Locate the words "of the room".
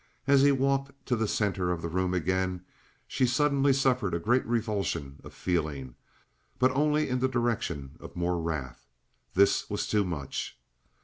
1.71-2.15